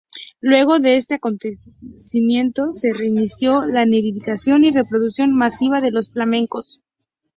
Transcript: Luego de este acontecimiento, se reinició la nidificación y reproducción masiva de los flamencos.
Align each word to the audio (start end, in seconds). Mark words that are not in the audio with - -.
Luego 0.39 0.79
de 0.79 0.95
este 0.95 1.13
acontecimiento, 1.13 2.71
se 2.71 2.91
reinició 2.91 3.67
la 3.67 3.85
nidificación 3.85 4.63
y 4.63 4.71
reproducción 4.71 5.31
masiva 5.31 5.79
de 5.79 5.91
los 5.91 6.09
flamencos. 6.11 6.81